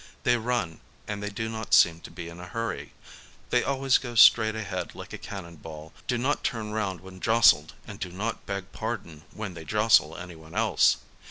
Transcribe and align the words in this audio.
They 0.23 0.35
run 0.35 0.79
and 1.07 1.21
they 1.21 1.29
do 1.29 1.47
not 1.47 1.75
seem 1.75 1.99
to 1.99 2.09
be 2.09 2.27
in 2.27 2.39
a 2.39 2.47
hurry; 2.47 2.93
they 3.51 3.63
always 3.63 3.99
go 3.99 4.15
straight 4.15 4.55
ahead 4.55 4.95
like 4.95 5.13
a 5.13 5.19
cannon 5.19 5.57
ball, 5.57 5.93
do 6.07 6.17
not 6.17 6.43
turn 6.43 6.71
round 6.71 7.01
when 7.01 7.19
jostled 7.19 7.75
and 7.85 7.99
do 7.99 8.09
not 8.11 8.47
beg 8.47 8.71
pardon 8.71 9.25
when 9.31 9.53
they 9.53 9.63
jostle 9.63 10.17
anyone 10.17 10.55
else. 10.55 10.97